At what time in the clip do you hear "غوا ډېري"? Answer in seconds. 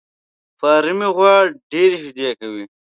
1.15-1.97